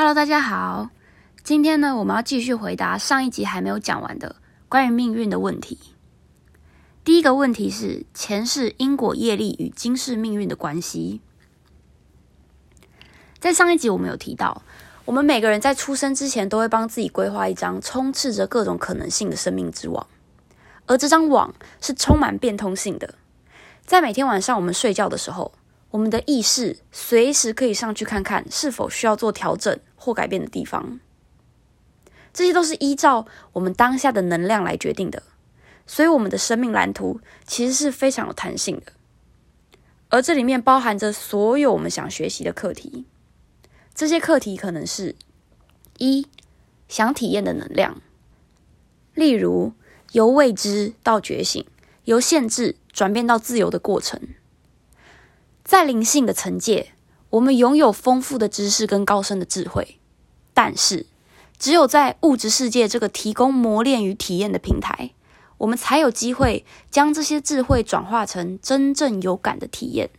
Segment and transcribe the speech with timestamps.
[0.00, 0.88] Hello，大家好。
[1.44, 5.78] 今天呢，我们要继续回答上一集还没有讲完的关于命运的问题。
[7.04, 11.20] 第一个问题是前世因果业力与今世命运的关系。
[13.38, 14.62] 在上一集我们有提到，
[15.04, 20.06] 我们每个人在出生之前都会帮自己规划一张充斥着各种可能性的生命之网，
[20.86, 23.16] 而这张网是充满变通性的。
[23.84, 25.52] 在每天晚上我们睡觉的时候，
[25.90, 31.00] 我们的意识随时可以上去看看是否需要做调整或改变的地方。
[32.32, 35.22] 这些都是依照我们当下的能量来决定的，
[35.86, 38.92] 所以我们的生命蓝图其实是非常有弹性的。
[40.10, 43.04] 而这里面包含着所有我们想学习的课题。
[43.92, 45.16] 这些课题可能是：
[45.98, 46.26] 一、
[46.88, 48.00] 想体验的能量，
[49.14, 49.72] 例如
[50.12, 51.66] 由未知到觉醒，
[52.04, 54.20] 由限制转变到自由的过程。
[55.70, 56.94] 在灵性的层界，
[57.28, 60.00] 我们拥有丰富的知识跟高深的智慧，
[60.52, 61.06] 但是
[61.60, 65.12] 只有在物质世界这个提供磨练与体验的平台，
[65.58, 70.10] 我们才有机会将这些智慧转化成真正有感的体验，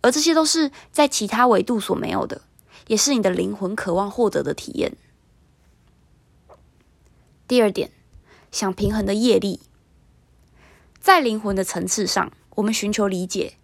[0.00, 2.40] 而这些都是在其他维度所没有的。
[2.86, 4.96] 也是你的灵魂渴望获得的体验。
[7.46, 7.90] 第二点，
[8.50, 9.60] 想平衡的业力，
[10.98, 13.58] 在灵魂的层次上，我们寻求理解，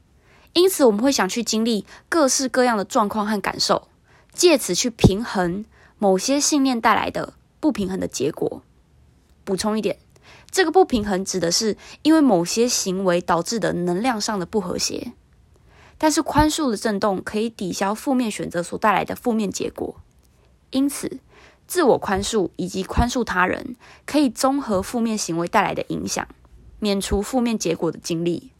[0.53, 3.89] 因此我们会想去经历各式各样的状况和感受，
[4.33, 5.65] 借此去平衡
[5.99, 8.63] 某些信念带来的不平衡的结果。
[9.45, 9.99] 补充一点，
[10.51, 15.13] 这个不平衡指的是因为某些行为导致的能量上的不和谐。
[15.99, 19.97] 但是宽恕的震动可以抵消负面选择所带来的负面结果，
[20.71, 21.21] 因此
[21.69, 26.27] 自我宽恕以及宽恕他人可以综合负面行为带来的影响，
[26.81, 28.51] 免除负面结果的经历，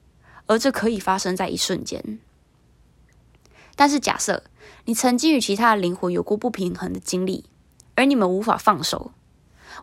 [0.47, 2.19] 而这可以发生在一瞬间。
[3.75, 4.45] 但是假设
[4.85, 7.45] 你曾经与其他的灵魂有过不平衡的经历，
[7.95, 9.13] 而你们无法放手，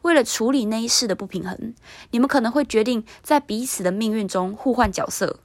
[0.03, 1.73] 为了处理那一世的不平衡，
[2.11, 5.39] 你们可能会决定在彼此的命运中互换角色。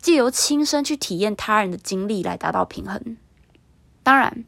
[0.00, 3.16] 借由亲身去体验他人的经历来达到平衡，
[4.04, 4.44] 当然，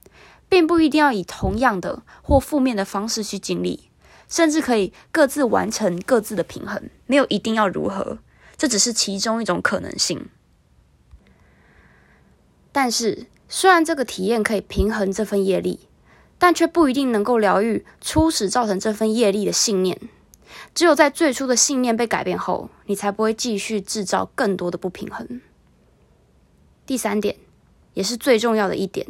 [0.48, 3.90] 并不一定要以同样的或负面的方式去经历，
[4.28, 8.18] 甚至可以各自完成各自的平衡，没有一定要如何，
[8.60, 10.28] 这只是其中一种可能性。
[12.70, 15.88] 但是，虽然这个体验可以平衡这份业力，
[16.36, 19.98] 但却不一定能够疗愈初始造成这份业力的信念。
[20.74, 25.40] 只有在最初的信念被改变后，你才不会继续制造更多的不平衡。
[26.84, 27.36] 第三点，
[27.94, 29.06] 也是最重要的一点，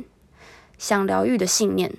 [0.78, 1.92] 想疗愈的信念，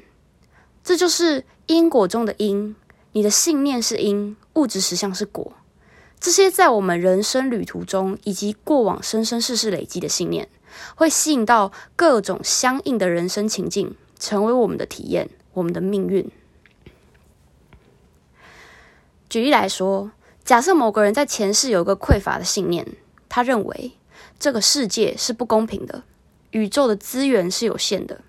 [0.81, 2.77] 这就是因果中的因。
[3.11, 5.51] 你的信念是因，物质实相是果。
[6.21, 10.47] 这些在我们人生旅途中以及过往生生世世累积的信念，
[10.93, 16.29] 会吸引到各种相应的人生情境，成为我们的体验，我们的命运。
[19.27, 20.11] 举例来说，
[20.45, 22.85] 假设某个人在前世有个匮乏的信念，
[23.27, 23.93] 他认为
[24.37, 26.03] 这个世界是不公平的，
[26.51, 28.21] 宇宙的资源是有限的。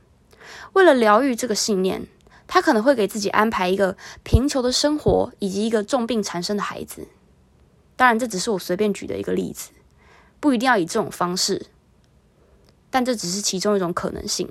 [0.72, 2.06] 为了疗愈这个信念，
[2.47, 7.06] 他可能会给自己安排一个贫穷的生活，以及一个重病缠身的孩子。
[8.02, 9.70] 当然，这只是我随便举的一个例子，
[10.40, 11.66] 不一定要以这种方式，
[12.90, 14.50] 但这只是其中一种可能性。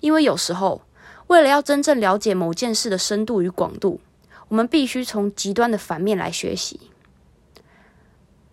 [0.00, 0.80] 因为有时候，
[1.26, 4.00] 为了要真正了解某件事的深度与广度。
[4.48, 6.80] 我们必须从极端的反面来学习，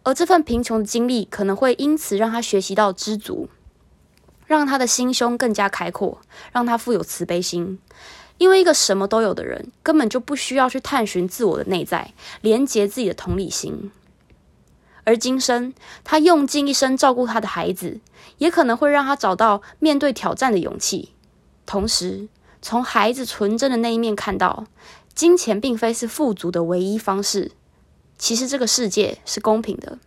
[0.04, 3.48] 而这份贫穷的经历可能会因此让他学习到知足，
[4.46, 6.20] 让他的心胸更加开阔，
[6.52, 7.80] 让他富有慈悲心。
[8.38, 13.92] 因为一个什么都有的人，根本就不需要去探寻自我的内在，连接自己的同理心。
[15.04, 15.74] 而今生
[16.04, 18.00] 他用尽一生照顾他的孩子，
[18.38, 21.14] 也可能会让他找到面对挑战的勇气，
[21.66, 22.28] 同时
[22.62, 24.66] 从孩子纯真的那一面看到。
[25.14, 27.52] 金钱并非是富足的唯一方式。
[28.18, 30.00] 其实这个世界是公平的。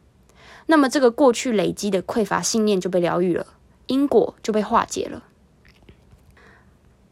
[0.67, 3.47] 那么，这个过去累积的匮乏信念就被疗愈了，
[3.87, 5.23] 因果就被化解了。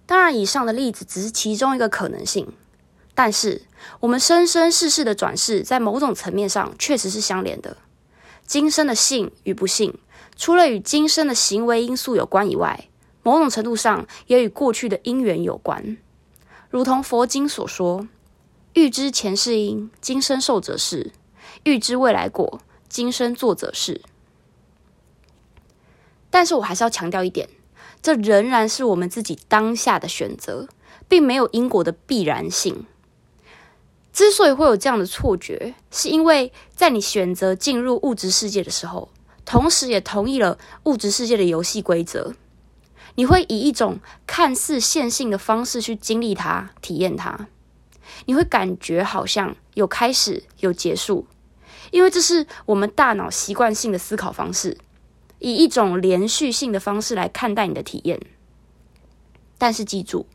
[0.06, 2.54] 当然，以上的例子只是其中一个可能性。
[3.14, 3.62] 但是，
[4.00, 7.76] 我们生生世世的转世，在某种层面上确实是相连的。
[8.47, 9.98] 今生的幸与不幸，
[10.36, 12.88] 除了与今生的行为因素有关以外，
[13.22, 15.97] 某种程度上也与过去的因缘有关。
[16.70, 18.09] 如同佛经所说
[18.74, 21.12] ：“欲知前世因，今生受者是；
[21.65, 24.00] 欲知未来果，今生做者是。”
[26.30, 27.48] 但是我还是要强调一点，
[28.00, 30.66] 这仍然是我们自己当下的选择，
[31.06, 32.86] 并没有因果的必然性。
[34.12, 39.09] 之所以会有这样的错觉，是因为在你选择进入物质世界的时候，
[39.44, 42.34] 同时也同意了物质世界的游戏规则。
[43.14, 47.48] 你会以一种看似线性的方式去经历它、体验它。
[48.26, 51.26] 你会感觉好像有开始、有结束，
[51.91, 54.76] 因为这是我们大脑习惯性的思考方式，
[55.38, 58.20] 以一种连续性的方式来看待你的体验。
[59.58, 60.26] 但是记住，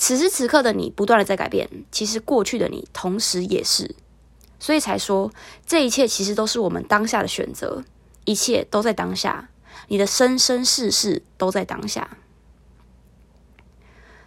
[0.00, 3.96] 此时此刻的你不断的在改变，其实过去的你同时也是，
[4.60, 5.32] 所以才说
[5.66, 7.82] 这一切其实都是我们当下的选择，
[8.24, 9.50] 一切都在当下，
[9.88, 12.16] 你的生生世世都在当下。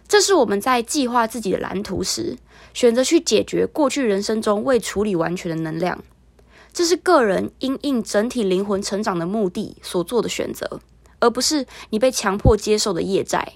[0.06, 2.36] 这是我们在计划自己的蓝图时，
[2.74, 6.04] 选择去解决过去人生中未处理完全的能量。
[6.74, 10.80] 这是个人因应整体灵魂成长的目的所做的选择，
[11.18, 13.54] 而不是你被强迫接受的业债。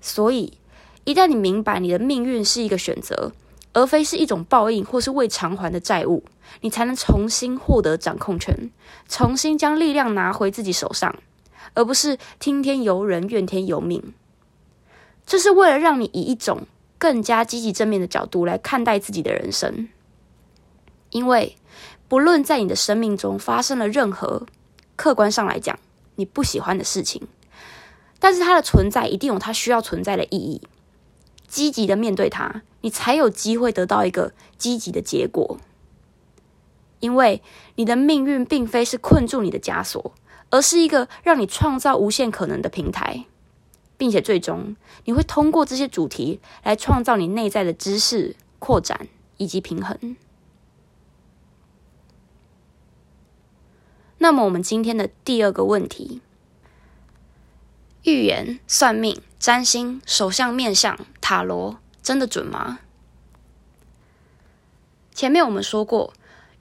[0.00, 0.58] 所以，
[1.04, 3.32] 一旦你明白你的命运是一个选择，
[3.72, 6.24] 而非是一种报应或是未偿还的债务，
[6.62, 8.70] 你才能重新获得掌控权，
[9.08, 11.14] 重新将力量拿回自己手上，
[11.74, 14.14] 而不是听天由人、怨天由命。
[15.26, 16.66] 这是为了让你以一种
[16.98, 19.88] 更加积极正面的角度来看待自己的人生，
[21.10, 21.56] 因为
[22.08, 24.46] 不论在你的生命中发生了任何
[24.96, 25.78] 客观上来讲
[26.14, 27.26] 你不喜欢的事情，
[28.18, 30.62] 但是它的存在一定有它需要存在的意义。
[31.54, 35.58] 积极的面对它，你才有机会得到一个积极的结果。
[36.98, 37.40] 因为
[37.76, 40.12] 你的命运并非是困住你的枷锁，
[40.50, 43.26] 而是一个让你创造无限可能的平台。
[43.96, 44.74] 并且最终，
[45.04, 50.16] 你会通过这些主题来创造你内在的知识扩展以及平衡。
[54.18, 56.20] 那么，我们今天的第二个问题：
[58.04, 62.80] 预言、算命、占星、手相、面相、塔罗，真的准吗？
[65.14, 66.12] 前面我们说过，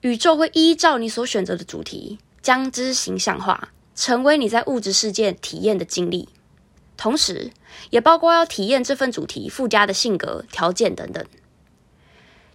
[0.02, 6.30] 宇宙会依照你所选择的主题，将之形象化，成为你在物质世界体验的经历。
[6.96, 7.52] 同时，
[7.90, 11.26] 也包括要体验这份主题附加的性格条件等等。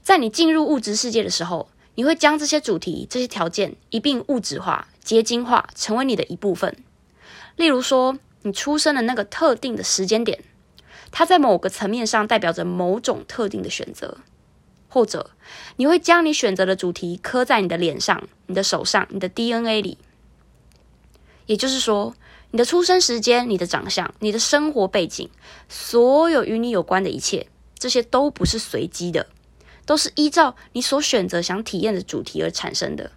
[0.00, 6.74] 在你进入物质世界的时候，你会将这些主题、这些条件一并物质化、结晶化，成为你的一部分。
[7.56, 8.16] 例如说，
[8.48, 10.42] 你出生的那个特定的时间点，
[11.10, 14.18] 它在某个层面上代表着某种特定的选择；
[14.88, 15.30] 或者，
[15.76, 19.98] 你会将你选择的主题刻在你的脸上、你的手上、你的 DNA 里。
[21.46, 22.14] 也就是说。
[22.50, 25.28] 你的出生时间、你的长相、你的生活背景，
[25.68, 27.46] 所有与你有关的一切，
[27.78, 29.26] 这些都不是随机的，
[29.84, 33.10] 都是依照你所选择想体验的主题而产生的。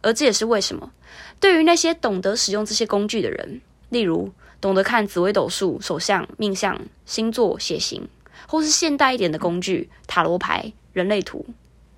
[0.00, 0.90] 而这也是为什么，
[1.38, 3.60] 对于那些懂得使用这些工具的人，
[3.90, 8.08] 例如懂得看紫微斗数、手相、命相、星座、血型，
[8.48, 11.46] 或是现代一点的工具塔罗牌、人类图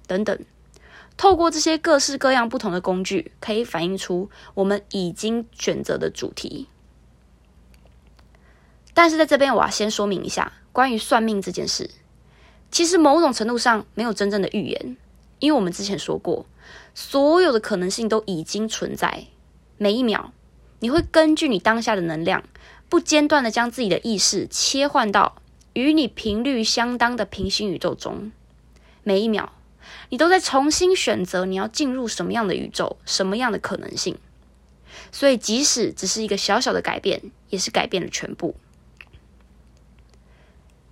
[0.06, 0.38] 等等。
[1.16, 6.68] 透过这些各式各样不同的工具，可以反映出我们已经选择的主题。
[8.94, 11.90] 但是在这边，我要先说明一下关于算命这件事。
[12.70, 14.96] 其实某种程度上没有真正的预言，
[15.38, 16.46] 因为我们之前说过，
[16.94, 19.26] 所有的可能性都已经存在。
[19.76, 20.32] 每一秒，
[20.80, 22.44] 你会根据你当下的能量，
[22.88, 25.36] 不间断的将自己的意识切换到
[25.72, 28.32] 与你频率相当的平行宇宙中。
[29.02, 29.52] 每一秒。
[30.10, 34.18] 你都在重新选择你要进入什么样的宇宙，什么样的可能性。
[35.12, 38.54] 所以，即使只是一个小小的改变，也是改变了全部。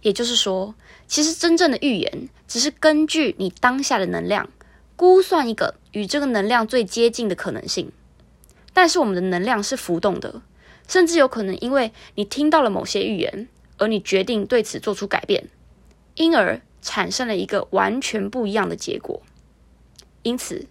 [0.00, 0.75] 也就是说，
[1.06, 4.49] 其实真正的预言，只是根据你当下的能量，
[4.97, 7.93] 估算一个与这个能量最接近的可能性。
[8.76, 10.42] 但是，我们的能量是浮动的，
[10.87, 15.49] 甚至有可能因为你听到了某些预言，而你决定对此做出改变，
[16.16, 16.61] 因而。
[16.83, 19.21] 产生了一个完全不一样的结果，
[20.23, 20.66] 因此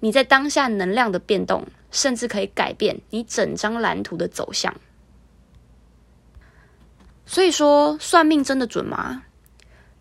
[0.00, 4.74] 你在当下能量的变动，甚至可以改变你整张蓝图的走向。
[7.26, 9.24] 所以说，算命真的准吗？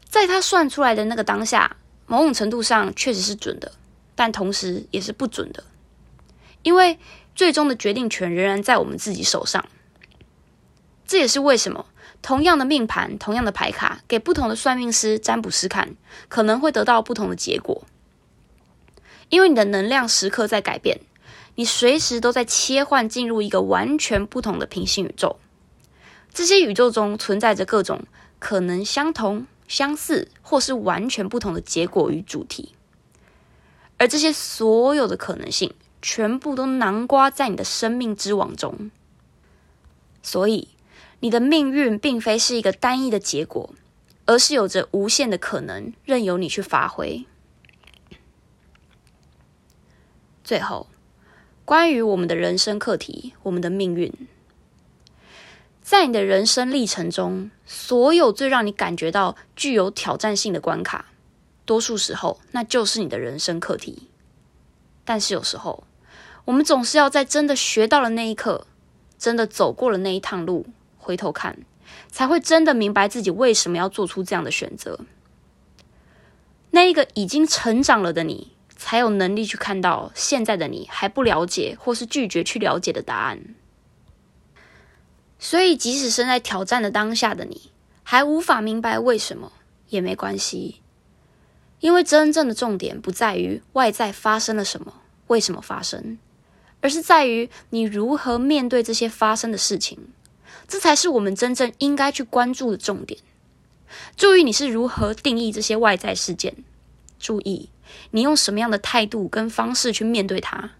[0.05, 1.75] 在他算出来的那个当下，
[2.05, 3.73] 某种程度上确实是准的，
[4.15, 5.61] 但同时也是不准的，
[6.63, 6.97] 因为
[7.35, 9.63] 最终的决定权仍然在我们自己手上。
[11.05, 11.85] 这也是为什么。
[12.21, 15.95] 同样的命盘，同样的牌卡，给不同的算命师、占卜师看，
[16.29, 17.83] 可能会得到不同的结果。
[19.27, 21.01] 因为你的能量时刻在改变，
[21.55, 25.37] 你随时都在切换进入一个完全不同的平行宇宙。
[26.33, 28.05] 这些宇宙中存在着各种
[28.39, 32.73] 可能相同、相似，或是完全不同的结果与主题。
[33.97, 35.73] 而这些所有的可能性，
[36.03, 38.91] 全部都囊括在你的生命之网中。
[40.21, 40.67] 所以。
[41.23, 43.73] 你的命运并非是一个单一的结果，
[44.25, 47.25] 而是有着无限的可能，任由你去发挥。
[50.43, 50.87] 最后，
[51.63, 54.11] 关于我们的人生课题，我们的命运，
[55.81, 61.05] 在你的人生历程中，所有最让你感觉到具有挑战性的关卡，
[61.63, 64.09] 多数时候那就是你的人生课题。
[65.05, 65.85] 但是有时候，
[66.45, 68.67] 我们总是要在真的学到了那一刻，
[69.17, 70.65] 真的走过了那一趟路，
[70.97, 71.59] 回头看，
[72.09, 74.99] 才会真的明白自己为什么要做出这样的选择。
[76.71, 83.55] 那一个已经成长了的你，才有能力去看到现在的你还不了解或是拒绝去了解的答案。
[85.39, 87.71] 所以，即使身在挑战的当下的你，
[88.01, 89.51] 还无法明白为什么，
[89.89, 90.81] 也没关系，
[91.79, 96.17] 因为真正的重点不在于外在发生了什么，为什么发生，
[96.83, 100.09] 而是在于你如何面对这些发生的事情，
[100.67, 103.17] 这才是我们真正应该去关注的重点。
[104.17, 106.53] 注意你是如何定义这些外在事件，
[107.17, 107.69] 注意
[108.11, 110.71] 你用什么样的态度跟方式去面对它，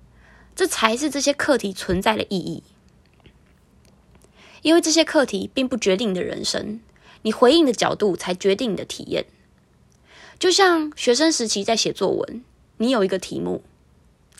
[0.53, 2.63] 这才是这些课题存在的意义。
[4.61, 6.81] 因为这些课题并不决定你的人生，
[7.21, 9.25] 你回应的角度才决定你的体验。
[10.37, 12.43] 就像学生时期在写作文，
[12.75, 13.63] 你有一个题目，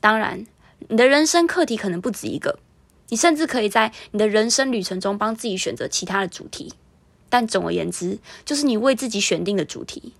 [0.01, 0.45] 当然
[0.89, 2.59] 你的人生课题可能不止一个，
[3.09, 6.73] 你甚至可以在你的人生旅程中帮自己选择其他的主题。
[7.29, 10.13] 但总而言之，就是你为自己选定的主题，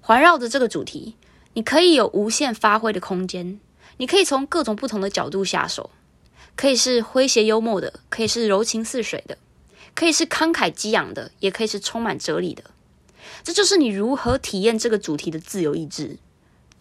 [0.00, 1.16] 环绕着这个主题，
[1.52, 3.60] 你可以有无限发挥的空间，
[3.98, 5.90] 你可以从各种不同的角度下手。
[6.56, 9.36] 可以是诙谐幽默的，可以是柔情似水的，
[9.94, 12.64] 可以是慷慨激昂的，也可以是充满哲理的。
[13.42, 16.16] 这就是你如何体验这个主题的自由意志。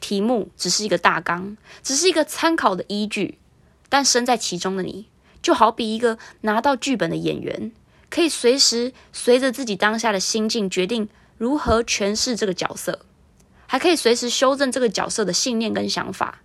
[0.03, 3.39] 题目只是一个大纲，只是一个参考的依据，
[3.87, 5.07] 但身在其中的你，
[5.41, 7.71] 就好比一个拿到剧本的演员，
[8.09, 11.07] 可以随时随着自己当下的心境决定
[11.37, 13.05] 如何诠释这个角色，
[13.65, 16.41] 还可以随时修正这个角色的信念跟想法。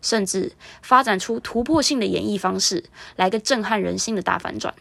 [0.00, 2.84] 甚至发展出突破性的演绎方式，
[3.16, 4.72] 来个震撼人心的大反转。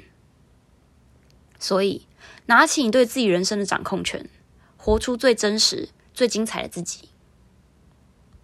[1.57, 2.05] 所以，
[2.45, 4.29] 拿起你对自己人生的掌控权，
[4.77, 7.09] 活出最真实、最精彩的自己。